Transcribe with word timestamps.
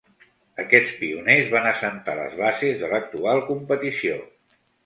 Aquests 0.63 0.95
pioners 1.01 1.51
van 1.57 1.69
assentar 1.73 2.17
les 2.21 2.35
bases 2.41 2.81
de 2.83 2.93
l'actual 2.95 3.47
competició. 3.51 4.21